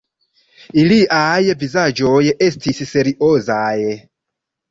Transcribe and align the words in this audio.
Iliaj 0.83 1.43
vizaĝoj 1.65 2.23
estas 2.47 2.81
seriozaj. 2.95 3.77